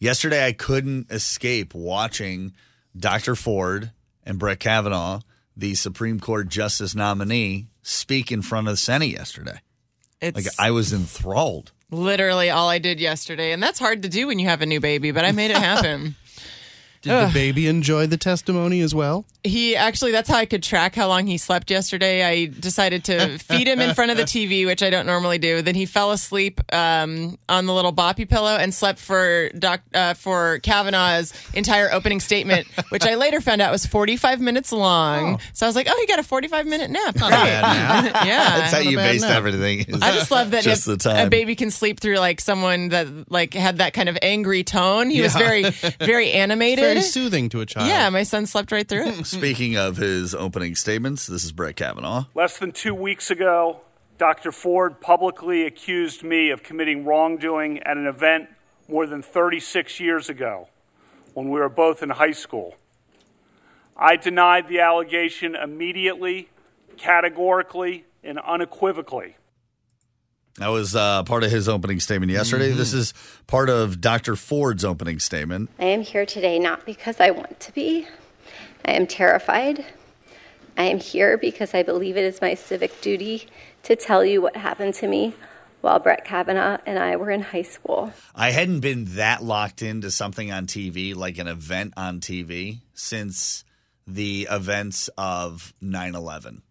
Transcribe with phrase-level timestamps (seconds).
[0.00, 2.52] Yesterday, I couldn't escape watching
[2.96, 3.34] Dr.
[3.34, 3.90] Ford
[4.24, 5.20] and Brett Kavanaugh,
[5.56, 9.60] the Supreme Court Justice nominee, speak in front of the Senate yesterday.
[10.20, 11.72] It's Like, I was enthralled.
[11.90, 14.80] literally all I did yesterday, and that's hard to do when you have a new
[14.80, 15.10] baby.
[15.10, 16.14] But I made it happen.
[17.02, 19.24] Did the baby enjoy the testimony as well?
[19.44, 22.24] He actually, that's how I could track how long he slept yesterday.
[22.24, 25.62] I decided to feed him in front of the TV, which I don't normally do.
[25.62, 30.14] Then he fell asleep um, on the little boppy pillow and slept for doc, uh,
[30.14, 35.38] for Kavanaugh's entire opening statement, which I later found out was 45 minutes long.
[35.52, 37.14] So I was like, oh, he got a 45 minute nap.
[37.14, 37.30] Great.
[37.30, 38.58] bad yeah.
[38.58, 39.36] That's how you a bad based nap.
[39.36, 39.80] everything.
[39.80, 41.26] is I just love that just if the time.
[41.28, 45.10] a baby can sleep through like someone that like had that kind of angry tone.
[45.10, 46.87] He was very, very animated.
[46.94, 47.88] Very soothing to a child.
[47.88, 49.26] yeah, my son slept right through it.
[49.26, 52.24] Speaking of his opening statements, this is Brett Kavanaugh.
[52.34, 53.80] Less than two weeks ago,
[54.18, 54.50] Dr.
[54.52, 58.48] Ford publicly accused me of committing wrongdoing at an event
[58.88, 60.68] more than 36 years ago
[61.34, 62.74] when we were both in high school.
[63.96, 66.48] I denied the allegation immediately,
[66.96, 69.36] categorically, and unequivocally.
[70.58, 72.72] That was uh, part of his opening statement yesterday.
[72.72, 73.14] This is
[73.46, 74.34] part of Dr.
[74.34, 75.70] Ford's opening statement.
[75.78, 78.06] I am here today not because I want to be.
[78.84, 79.84] I am terrified.
[80.76, 83.48] I am here because I believe it is my civic duty
[83.84, 85.34] to tell you what happened to me
[85.80, 88.12] while Brett Kavanaugh and I were in high school.
[88.34, 93.64] I hadn't been that locked into something on TV, like an event on TV, since
[94.06, 96.62] the events of 9 11.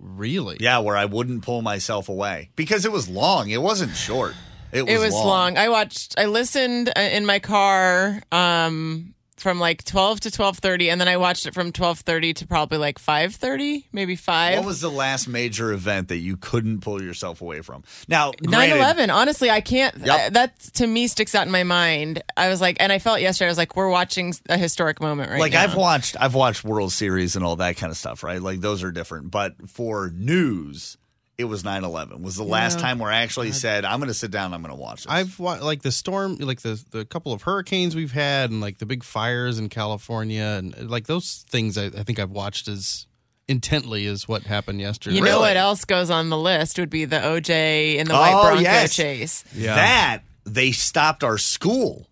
[0.00, 0.56] Really?
[0.60, 3.50] Yeah, where I wouldn't pull myself away because it was long.
[3.50, 4.34] It wasn't short.
[4.72, 5.56] It was, It was long.
[5.56, 6.14] I watched.
[6.18, 11.08] I listened uh, in my car um, from like twelve to twelve thirty, and then
[11.08, 14.58] I watched it from twelve thirty to probably like five thirty, maybe five.
[14.58, 17.84] What was the last major event that you couldn't pull yourself away from?
[18.08, 19.96] Now, 9-11 Honestly, I can't.
[19.96, 20.08] Yep.
[20.08, 22.22] uh, that to me sticks out in my mind.
[22.36, 25.30] I was like, and I felt yesterday, I was like, we're watching a historic moment
[25.30, 25.62] right like now.
[25.62, 28.40] I've watched I've watched World Series and all that kind of stuff, right?
[28.40, 29.30] Like those are different.
[29.30, 30.96] But for news,
[31.38, 32.20] it was 9/11.
[32.20, 34.74] Was the last time where I actually said I'm going to sit down, I'm going
[34.74, 35.12] to watch this.
[35.12, 38.78] I've wa- like the storm, like the the couple of hurricanes we've had, and like
[38.78, 41.78] the big fires in California, and uh, like those things.
[41.78, 43.06] I, I think I've watched as
[43.46, 45.16] intently as what happened yesterday.
[45.16, 45.40] You know Really?
[45.40, 48.42] what else goes on the list would be the OJ and the oh, white Oh,
[48.42, 48.94] Bronco yes.
[48.94, 49.44] chase.
[49.54, 49.74] Yeah.
[49.76, 52.07] That they stopped our school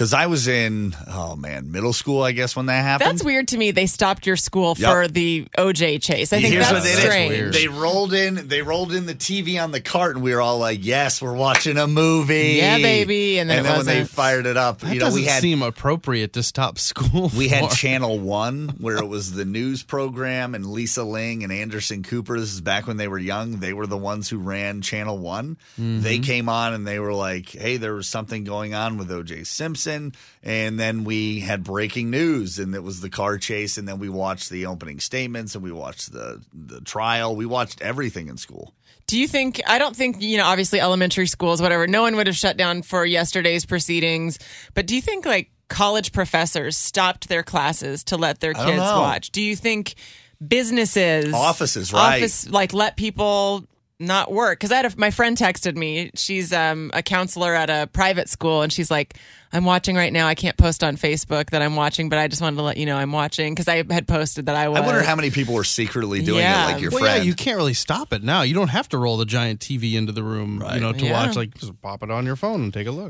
[0.00, 3.10] cuz I was in oh man, middle school I guess when that happened.
[3.10, 3.70] That's weird to me.
[3.70, 4.90] They stopped your school Yep.
[4.90, 6.32] for the OJ chase.
[6.32, 7.10] I think Here's that's what they did.
[7.10, 7.54] strange.
[7.54, 8.48] They rolled in.
[8.48, 11.34] They rolled in the TV on the cart, and we were all like, "Yes, we're
[11.34, 13.38] watching a movie." Yeah, baby.
[13.38, 15.62] And then it when they fired it up, That you know, doesn't we had seem
[15.62, 17.30] appropriate to stop school.
[17.36, 17.70] We had.
[17.70, 22.38] Channel One, where it was the news program, and Lisa Ling and Anderson Cooper.
[22.38, 23.60] This is back when they were young.
[23.60, 25.56] They were the ones who ran Channel One.
[25.76, 26.22] They mm-hmm.
[26.22, 29.44] came on and they were like, "Hey, there was something going on with O.J.
[29.44, 29.89] Simpson,"
[30.42, 34.08] and then we had breaking news, and it was the car chase, and then we
[34.08, 37.36] watched the opening statements, and we watched the the trial.
[37.36, 38.74] We watched everything in school.
[39.06, 39.60] Do you think?
[39.66, 40.46] I don't think you know.
[40.46, 41.86] Obviously, elementary schools, whatever.
[41.86, 44.38] No one would have shut down for yesterday's proceedings.
[44.74, 49.30] But do you think like college professors stopped their classes to let their kids watch?
[49.30, 49.94] Do you think
[50.46, 52.16] businesses, Offices, right.
[52.16, 53.64] office like let people
[54.00, 54.58] not work?
[54.58, 56.10] Because I had a, my friend texted me.
[56.14, 59.14] She's um, a counselor at a private school, and she's like,
[59.52, 60.26] "I'm watching right now.
[60.26, 62.86] I can't post on Facebook that I'm watching, but I just wanted to let you
[62.86, 65.54] know I'm watching because I had posted that I was." I wonder how many people
[65.54, 66.68] were secretly doing Yeah.
[66.68, 67.18] it, like your Well, friend.
[67.18, 68.42] yeah, you can't really stop it now.
[68.42, 70.74] You don't have to roll the giant TV into the room, Right.
[70.74, 71.12] you know, to Yeah.
[71.26, 71.36] watch.
[71.36, 73.08] Like, just pop it on your phone and take a look.